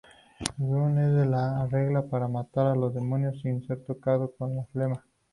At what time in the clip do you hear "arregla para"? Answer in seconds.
1.61-2.27